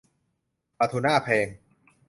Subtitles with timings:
[0.77, 1.47] ปลาทูน่าแพง